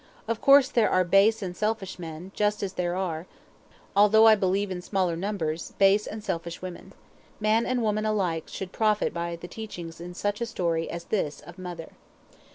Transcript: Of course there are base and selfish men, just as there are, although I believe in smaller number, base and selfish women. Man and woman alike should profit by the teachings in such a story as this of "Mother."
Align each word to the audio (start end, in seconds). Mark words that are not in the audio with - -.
Of 0.27 0.41
course 0.41 0.67
there 0.69 0.89
are 0.89 1.03
base 1.03 1.43
and 1.43 1.55
selfish 1.55 1.99
men, 1.99 2.31
just 2.33 2.63
as 2.63 2.73
there 2.73 2.95
are, 2.95 3.27
although 3.95 4.25
I 4.25 4.33
believe 4.33 4.71
in 4.71 4.81
smaller 4.81 5.15
number, 5.15 5.55
base 5.77 6.07
and 6.07 6.23
selfish 6.23 6.59
women. 6.59 6.93
Man 7.39 7.67
and 7.67 7.83
woman 7.83 8.07
alike 8.07 8.45
should 8.47 8.71
profit 8.71 9.13
by 9.13 9.35
the 9.35 9.47
teachings 9.47 10.01
in 10.01 10.15
such 10.15 10.41
a 10.41 10.47
story 10.47 10.89
as 10.89 11.03
this 11.03 11.39
of 11.41 11.59
"Mother." 11.59 11.91